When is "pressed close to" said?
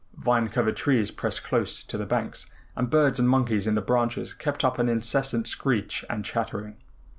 1.11-1.95